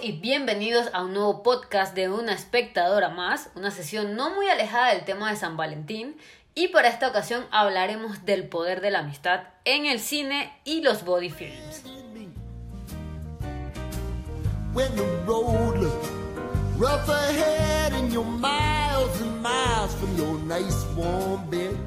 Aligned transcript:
y 0.00 0.12
bienvenidos 0.12 0.88
a 0.92 1.02
un 1.02 1.12
nuevo 1.12 1.42
podcast 1.42 1.94
de 1.94 2.08
una 2.08 2.32
espectadora 2.32 3.10
más, 3.10 3.50
una 3.56 3.70
sesión 3.70 4.14
no 4.16 4.34
muy 4.34 4.48
alejada 4.48 4.94
del 4.94 5.04
tema 5.04 5.30
de 5.30 5.36
San 5.36 5.56
Valentín 5.56 6.16
y 6.54 6.68
para 6.68 6.88
esta 6.88 7.08
ocasión 7.08 7.44
hablaremos 7.50 8.24
del 8.24 8.48
poder 8.48 8.80
de 8.80 8.90
la 8.90 9.00
amistad 9.00 9.42
en 9.64 9.86
el 9.86 10.00
cine 10.00 10.52
y 10.64 10.80
los 10.80 11.04
body 11.04 11.30
films. 11.30 11.82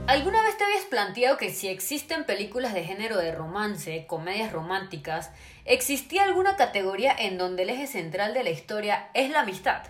¿Alguna 0.07 0.43
vez 0.43 0.57
te 0.57 0.65
habías 0.65 0.83
planteado 0.89 1.37
que 1.37 1.51
si 1.51 1.69
existen 1.69 2.25
películas 2.25 2.73
de 2.73 2.83
género 2.83 3.17
de 3.17 3.31
romance, 3.31 4.05
comedias 4.07 4.51
románticas, 4.51 5.31
existía 5.63 6.25
alguna 6.25 6.57
categoría 6.57 7.15
en 7.17 7.37
donde 7.37 7.63
el 7.63 7.69
eje 7.69 7.87
central 7.87 8.33
de 8.33 8.43
la 8.43 8.49
historia 8.49 9.07
es 9.13 9.29
la 9.29 9.39
amistad? 9.39 9.83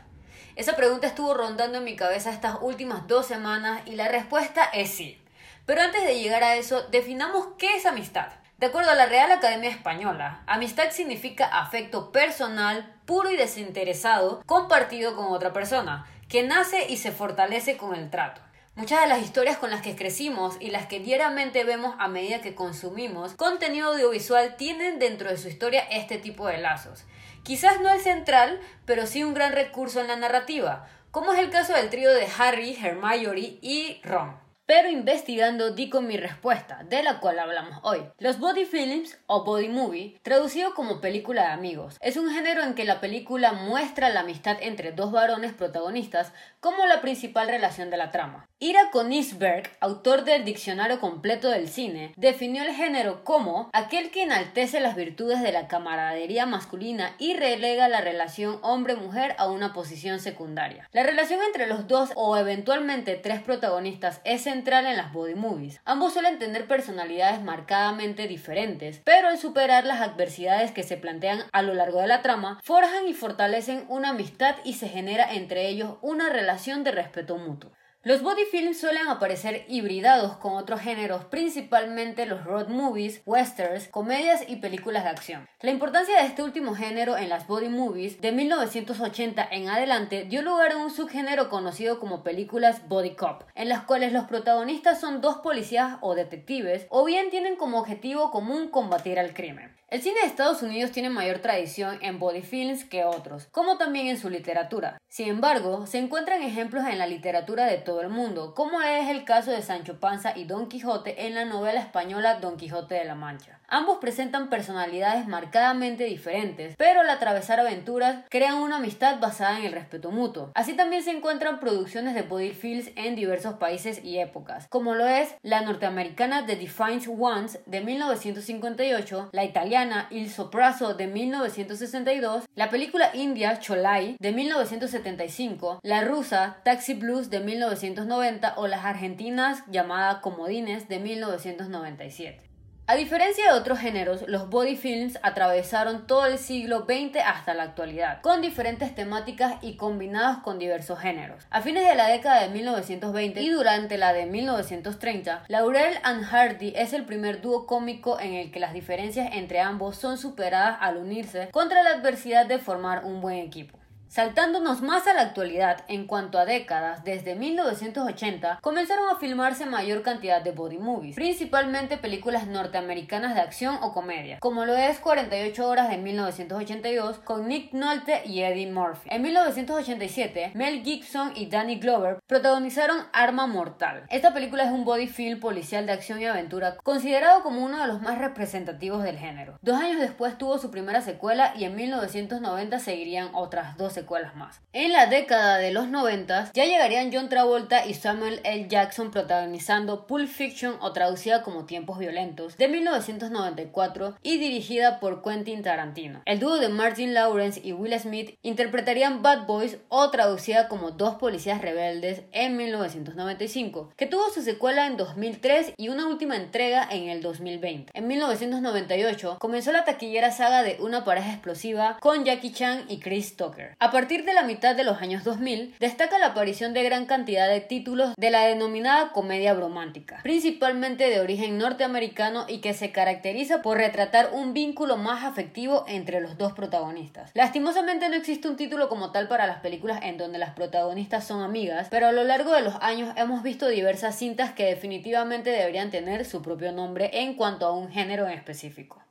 Esa 0.56 0.76
pregunta 0.76 1.08
estuvo 1.08 1.34
rondando 1.34 1.80
en 1.80 1.86
mi 1.86 1.96
cabeza 1.96 2.30
estas 2.30 2.58
últimas 2.62 3.08
dos 3.08 3.26
semanas 3.26 3.82
y 3.88 3.96
la 3.96 4.10
respuesta 4.10 4.66
es 4.66 4.92
sí. 4.92 5.20
Pero 5.66 5.82
antes 5.82 6.06
de 6.06 6.20
llegar 6.20 6.44
a 6.44 6.58
eso, 6.58 6.84
definamos 6.92 7.48
qué 7.58 7.78
es 7.78 7.88
amistad. 7.88 8.28
De 8.58 8.68
acuerdo 8.68 8.92
a 8.92 8.96
la 8.96 9.08
Real 9.08 9.32
Academia 9.32 9.70
Española, 9.70 10.44
amistad 10.46 10.92
significa 10.92 11.46
afecto 11.48 12.12
personal, 12.12 12.96
puro 13.06 13.30
y 13.30 13.36
desinteresado, 13.36 14.42
compartido 14.46 15.16
con 15.16 15.34
otra 15.34 15.52
persona, 15.52 16.08
que 16.28 16.44
nace 16.44 16.88
y 16.90 16.98
se 16.98 17.12
fortalece 17.12 17.78
con 17.78 17.96
el 17.96 18.10
trato. 18.10 18.42
Muchas 18.76 19.02
de 19.02 19.08
las 19.08 19.22
historias 19.22 19.58
con 19.58 19.70
las 19.70 19.82
que 19.82 19.96
crecimos 19.96 20.58
y 20.60 20.70
las 20.70 20.86
que 20.88 21.00
diariamente 21.00 21.64
vemos 21.64 21.96
a 21.98 22.10
medida 22.10 22.42
que 22.42 22.56
consumimos 22.56 23.34
contenido 23.36 23.94
audiovisual 23.94 24.58
tienen 24.58 25.00
dentro 25.00 25.30
de 25.30 25.38
su 25.38 25.48
historia 25.48 25.88
este 25.90 26.18
tipo 26.18 26.48
de 26.48 26.58
lazos. 26.58 27.06
Quizás 27.44 27.80
no 27.80 27.90
el 27.90 28.02
central, 28.02 28.60
pero 28.86 29.06
sí 29.08 29.24
un 29.24 29.34
gran 29.34 29.54
recurso 29.54 30.02
en 30.02 30.08
la 30.08 30.18
narrativa, 30.18 30.90
como 31.12 31.32
es 31.32 31.40
el 31.40 31.52
caso 31.52 31.74
del 31.74 31.90
trío 31.90 32.14
de 32.14 32.28
Harry, 32.38 32.76
Hermione 32.76 33.60
y 33.62 34.02
Ron. 34.04 34.45
Pero 34.68 34.90
investigando 34.90 35.70
di 35.70 35.90
con 35.92 36.08
mi 36.08 36.18
respuesta, 36.18 36.84
de 36.90 37.04
la 37.04 37.20
cual 37.20 37.38
hablamos 37.38 37.78
hoy. 37.84 38.00
Los 38.18 38.40
body 38.40 38.66
films 38.66 39.16
o 39.28 39.44
body 39.44 39.70
movie, 39.70 40.20
traducido 40.24 40.74
como 40.74 41.02
película 41.02 41.44
de 41.44 41.50
amigos, 41.50 41.98
es 42.02 42.18
un 42.18 42.32
género 42.32 42.64
en 42.64 42.74
que 42.74 42.84
la 42.84 43.00
película 43.00 43.54
muestra 43.54 44.10
la 44.10 44.22
amistad 44.22 44.58
entre 44.62 44.92
dos 44.92 45.12
varones 45.12 45.54
protagonistas 45.54 46.34
como 46.66 46.88
la 46.88 47.00
principal 47.00 47.48
relación 47.48 47.92
de 47.92 47.98
la 47.98 48.10
trama. 48.10 48.50
Ira 48.58 48.90
Konisberg, 48.90 49.70
autor 49.82 50.24
del 50.24 50.46
Diccionario 50.46 51.00
Completo 51.00 51.50
del 51.50 51.68
Cine, 51.68 52.12
definió 52.18 52.64
el 52.64 52.74
género 52.74 53.24
como 53.24 53.70
aquel 53.72 54.10
que 54.10 54.24
enaltece 54.24 54.80
las 54.80 54.96
virtudes 54.96 55.44
de 55.44 55.52
la 55.52 55.68
camaradería 55.68 56.48
masculina 56.48 57.14
y 57.20 57.36
relega 57.36 57.88
la 57.88 58.02
relación 58.02 58.58
hombre-mujer 58.64 59.36
a 59.38 59.48
una 59.48 59.74
posición 59.74 60.20
secundaria. 60.20 60.90
La 60.92 61.04
relación 61.04 61.40
entre 61.46 61.68
los 61.68 61.88
dos 61.88 62.10
o 62.16 62.36
eventualmente 62.36 63.14
tres 63.16 63.42
protagonistas 63.42 64.22
es 64.24 64.42
central 64.42 64.88
en 64.88 64.98
las 64.98 65.14
body 65.14 65.36
movies. 65.36 65.80
Ambos 65.86 66.14
suelen 66.14 66.40
tener 66.40 66.68
personalidades 66.68 67.44
marcadamente 67.44 68.28
diferentes, 68.28 69.02
pero 69.04 69.28
al 69.28 69.38
superar 69.38 69.86
las 69.86 70.02
adversidades 70.02 70.72
que 70.72 70.82
se 70.82 70.98
plantean 70.98 71.44
a 71.52 71.62
lo 71.62 71.76
largo 71.76 72.02
de 72.02 72.08
la 72.08 72.24
trama, 72.24 72.60
forjan 72.64 73.08
y 73.08 73.14
fortalecen 73.14 73.86
una 73.88 74.10
amistad 74.10 74.56
y 74.64 74.74
se 74.74 74.90
genera 74.90 75.32
entre 75.32 75.68
ellos 75.68 75.98
una 76.02 76.30
relación 76.30 76.55
de 76.56 76.92
respeto 76.92 77.38
mutuo. 77.38 77.72
Los 78.02 78.22
body 78.22 78.46
films 78.50 78.80
suelen 78.80 79.08
aparecer 79.08 79.66
hibridados 79.68 80.38
con 80.38 80.54
otros 80.54 80.80
géneros, 80.80 81.26
principalmente 81.26 82.26
los 82.26 82.46
road 82.46 82.70
movies, 82.70 83.22
westerns, 83.26 83.88
comedias 83.90 84.48
y 84.48 84.58
películas 84.58 85.04
de 85.04 85.10
acción. 85.10 85.50
La 85.62 85.72
importancia 85.72 86.22
de 86.22 86.28
este 86.28 86.44
último 86.44 86.76
género 86.76 87.18
en 87.18 87.30
las 87.30 87.46
body 87.48 87.68
movies 87.68 88.22
de 88.22 88.32
1980 88.32 89.48
en 89.52 89.68
adelante 89.70 90.26
dio 90.30 90.44
lugar 90.44 90.72
a 90.72 90.78
un 90.78 90.92
subgénero 90.92 91.50
conocido 91.50 92.00
como 92.00 92.24
películas 92.24 92.88
body 92.88 93.16
cop, 93.16 93.44
en 93.54 93.70
las 93.70 93.84
cuales 93.84 94.14
los 94.14 94.26
protagonistas 94.26 95.02
son 95.02 95.20
dos 95.20 95.38
policías 95.40 95.98
o 96.02 96.16
detectives 96.16 96.88
o 96.90 97.04
bien 97.06 97.32
tienen 97.32 97.58
como 97.58 97.80
objetivo 97.80 98.32
común 98.32 98.70
combatir 98.70 99.20
al 99.20 99.34
crimen. 99.34 99.76
El 99.96 100.02
cine 100.02 100.20
de 100.20 100.28
Estados 100.28 100.62
Unidos 100.62 100.92
tiene 100.92 101.10
mayor 101.10 101.40
tradición 101.40 102.00
en 102.02 102.20
body 102.20 102.42
films 102.42 102.84
que 102.84 103.06
otros, 103.06 103.48
como 103.50 103.78
también 103.78 104.08
en 104.08 104.18
su 104.18 104.30
literatura. 104.30 104.98
Sin 105.08 105.30
embargo, 105.30 105.88
se 105.88 106.00
encuentran 106.00 106.42
ejemplos 106.42 106.84
en 106.86 106.98
la 106.98 107.08
literatura 107.08 107.66
de 107.66 107.78
todo 107.78 108.02
el 108.02 108.10
mundo, 108.10 108.54
como 108.56 108.82
es 108.82 109.08
el 109.08 109.24
caso 109.24 109.52
de 109.52 109.62
Sancho 109.62 110.02
Panza 110.02 110.38
y 110.38 110.44
Don 110.44 110.68
Quijote 110.68 111.28
en 111.28 111.34
la 111.34 111.46
novela 111.46 111.80
española 111.80 112.42
Don 112.42 112.58
Quijote 112.58 112.96
de 112.96 113.06
la 113.06 113.16
Mancha. 113.16 113.55
Ambos 113.68 113.98
presentan 114.00 114.50
personalidades 114.50 115.28
marcadamente 115.28 116.06
diferentes, 116.06 116.76
pero 116.78 117.02
al 117.02 117.10
atravesar 117.10 117.60
aventuras 117.60 118.24
crean 118.30 118.56
una 118.56 118.78
amistad 118.78 119.20
basada 119.20 119.60
en 119.60 119.66
el 119.66 119.74
respeto 119.74 120.12
mutuo. 120.12 120.52
Así 120.54 120.74
también 120.74 121.04
se 121.04 121.12
encuentran 121.12 121.60
producciones 121.60 122.14
de 122.14 122.22
body 122.22 122.52
films 122.52 122.92
en 122.96 123.16
diversos 123.16 123.56
países 123.56 124.04
y 124.04 124.20
épocas, 124.20 124.68
como 124.70 124.94
lo 124.94 125.08
es 125.08 125.36
la 125.42 125.62
norteamericana 125.62 126.46
The 126.46 126.56
Defiant 126.56 127.06
Ones 127.08 127.60
de 127.66 127.82
1958, 127.82 129.30
la 129.32 129.44
italiana 129.44 130.08
Il 130.12 130.30
Sopraso 130.30 130.94
de 130.94 131.08
1962, 131.08 132.46
la 132.56 132.70
película 132.70 133.10
india 133.14 133.60
Cholai 133.60 134.16
de 134.20 134.32
1975, 134.32 135.80
la 135.84 136.02
rusa 136.02 136.58
Taxi 136.64 136.94
Blues 136.94 137.30
de 137.30 137.40
1990 137.40 138.54
o 138.58 138.68
las 138.68 138.86
argentinas 138.86 139.64
llamadas 139.68 140.18
Comodines 140.18 140.88
de 140.88 141.00
1997. 141.00 142.45
A 142.88 142.96
diferencia 142.96 143.46
de 143.46 143.60
otros 143.60 143.80
géneros, 143.80 144.26
los 144.28 144.48
body 144.48 144.76
films 144.76 145.18
atravesaron 145.24 146.06
todo 146.06 146.28
el 146.28 146.38
siglo 146.38 146.86
XX 146.86 147.18
hasta 147.26 147.56
la 147.56 147.64
actualidad, 147.64 148.22
con 148.22 148.42
diferentes 148.42 148.94
temáticas 148.94 149.56
y 149.64 149.76
combinados 149.76 150.44
con 150.44 150.60
diversos 150.60 151.00
géneros. 151.00 151.44
A 151.50 151.64
fines 151.64 151.84
de 151.88 151.96
la 151.96 152.10
década 152.10 152.44
de 152.44 152.50
1920 152.50 153.42
y 153.42 153.50
durante 153.50 153.98
la 153.98 154.14
de 154.14 154.28
1930, 154.28 155.46
Laurel 155.48 155.98
and 156.04 156.26
Hardy 156.26 156.74
es 156.76 156.94
el 156.94 157.06
primer 157.06 157.42
dúo 157.42 157.66
cómico 157.66 158.20
en 158.20 158.36
el 158.36 158.52
que 158.52 158.60
las 158.60 158.74
diferencias 158.74 159.30
entre 159.34 159.62
ambos 159.62 159.96
son 159.96 160.20
superadas 160.20 160.78
al 160.80 160.98
unirse 160.98 161.50
contra 161.50 161.82
la 161.82 161.90
adversidad 161.90 162.46
de 162.46 162.60
formar 162.60 163.04
un 163.04 163.20
buen 163.20 163.38
equipo. 163.38 163.80
Saltándonos 164.08 164.82
más 164.82 165.08
a 165.08 165.14
la 165.14 165.22
actualidad, 165.22 165.84
en 165.88 166.06
cuanto 166.06 166.38
a 166.38 166.46
décadas, 166.46 167.04
desde 167.04 167.36
1980 167.36 168.60
comenzaron 168.62 169.10
a 169.10 169.18
filmarse 169.18 169.66
mayor 169.66 170.04
cantidad 170.04 170.42
de 170.42 170.52
body 170.52 170.78
movies, 170.78 171.16
principalmente 171.16 171.98
películas 171.98 172.48
norteamericanas 172.48 173.36
de 173.36 173.42
acción 173.42 173.78
o 173.82 173.94
comedia, 173.94 174.40
como 174.40 174.66
lo 174.66 174.76
es 174.76 175.00
48 175.00 175.68
horas 175.68 175.90
de 175.90 175.98
1982 175.98 177.20
con 177.20 177.48
Nick 177.48 177.74
Nolte 177.74 178.22
y 178.26 178.42
Eddie 178.42 178.72
Murphy. 178.72 179.10
En 179.12 179.22
1987, 179.24 180.52
Mel 180.54 180.84
Gibson 180.84 181.34
y 181.36 181.48
Danny 181.48 181.80
Glover 181.80 182.20
protagonizaron 182.28 182.98
Arma 183.12 183.48
Mortal. 183.48 184.06
Esta 184.10 184.34
película 184.34 184.64
es 184.64 184.72
un 184.72 184.86
body 184.86 185.08
film 185.08 185.40
policial 185.40 185.86
de 185.86 185.94
acción 185.94 186.22
y 186.22 186.26
aventura 186.26 186.78
considerado 186.84 187.44
como 187.44 187.66
uno 187.66 187.82
de 187.82 187.88
los 187.88 188.02
más 188.02 188.20
representativos 188.20 189.04
del 189.04 189.18
género. 189.18 189.58
Dos 189.62 189.82
años 189.82 190.00
después 190.00 190.38
tuvo 190.38 190.58
su 190.58 190.72
primera 190.72 191.02
secuela 191.02 191.54
y 191.58 191.66
en 191.66 191.76
1990 191.76 192.80
seguirían 192.80 193.30
otras 193.34 193.76
dos 193.78 193.95
secuelas 193.96 194.36
más. 194.36 194.62
En 194.74 194.92
la 194.92 195.08
década 195.08 195.58
de 195.58 195.72
los 195.72 195.88
90 195.88 196.52
ya 196.54 196.66
llegarían 196.66 197.12
John 197.12 197.30
Travolta 197.30 197.86
y 197.86 197.94
Samuel 197.96 198.42
L. 198.44 198.68
Jackson 198.68 199.10
protagonizando 199.10 200.06
Pulp 200.06 200.28
Fiction 200.28 200.76
o 200.82 200.94
traducida 200.94 201.42
como 201.42 201.66
Tiempos 201.66 201.98
Violentos 201.98 202.58
de 202.58 202.68
1994 202.68 204.18
y 204.22 204.38
dirigida 204.38 205.00
por 205.00 205.24
Quentin 205.24 205.64
Tarantino. 205.64 206.22
El 206.26 206.40
dúo 206.40 206.58
de 206.58 206.70
Martin 206.70 207.14
Lawrence 207.14 207.60
y 207.64 207.74
Will 207.74 208.00
Smith 208.00 208.38
interpretarían 208.42 209.22
Bad 209.22 209.48
Boys 209.48 209.78
o 209.90 210.10
traducida 210.12 210.68
como 210.68 210.92
Dos 210.92 211.16
Policías 211.16 211.62
Rebeldes 211.62 212.24
en 212.32 212.58
1995, 212.58 213.94
que 213.96 214.06
tuvo 214.06 214.30
su 214.30 214.42
secuela 214.42 214.88
en 214.88 214.98
2003 214.98 215.74
y 215.78 215.90
una 215.90 216.08
última 216.08 216.36
entrega 216.36 216.88
en 216.90 217.10
el 217.10 217.22
2020. 217.22 217.92
En 217.94 218.08
1998 218.08 219.38
comenzó 219.40 219.72
la 219.72 219.86
taquillera 219.86 220.32
saga 220.32 220.64
de 220.64 220.78
Una 220.80 221.04
pareja 221.06 221.32
explosiva 221.32 221.98
con 222.00 222.26
Jackie 222.26 222.52
Chan 222.52 222.86
y 222.90 223.00
Chris 223.00 223.38
Tucker. 223.38 223.76
A 223.86 223.92
partir 223.92 224.26
de 224.26 224.34
la 224.34 224.42
mitad 224.42 224.76
de 224.76 224.84
los 224.84 225.00
años 225.00 225.24
2000, 225.24 225.76
destaca 225.80 226.18
la 226.18 226.30
aparición 226.30 226.74
de 226.74 226.82
gran 226.82 227.06
cantidad 227.06 227.48
de 227.48 227.62
títulos 227.62 228.16
de 228.18 228.32
la 228.32 228.48
denominada 228.48 229.12
comedia 229.12 229.54
bromántica, 229.54 230.22
principalmente 230.24 231.08
de 231.08 231.20
origen 231.20 231.60
norteamericano 231.60 232.46
y 232.48 232.62
que 232.62 232.74
se 232.74 232.92
caracteriza 232.92 233.62
por 233.62 233.78
retratar 233.78 234.32
un 234.34 234.54
vínculo 234.54 234.98
más 234.98 235.24
afectivo 235.24 235.86
entre 235.88 236.20
los 236.20 236.36
dos 236.40 236.54
protagonistas. 236.54 237.30
Lastimosamente 237.36 238.10
no 238.10 238.16
existe 238.16 238.48
un 238.48 238.56
título 238.56 238.90
como 238.90 239.12
tal 239.12 239.28
para 239.28 239.46
las 239.46 239.60
películas 239.60 240.00
en 240.02 240.18
donde 240.18 240.40
las 240.40 240.56
protagonistas 240.56 241.28
son 241.28 241.44
amigas, 241.44 241.90
pero 241.92 242.08
a 242.08 242.12
lo 242.12 242.24
largo 242.24 242.54
de 242.54 242.64
los 242.64 242.74
años 242.82 243.14
hemos 243.18 243.44
visto 243.44 243.68
diversas 243.68 244.18
cintas 244.18 244.52
que 244.54 244.66
definitivamente 244.66 245.52
deberían 245.52 245.92
tener 245.92 246.26
su 246.26 246.42
propio 246.42 246.72
nombre 246.72 247.12
en 247.14 247.36
cuanto 247.36 247.68
a 247.68 247.78
un 247.78 247.92
género 247.92 248.26
en 248.26 248.34
específico. 248.34 249.04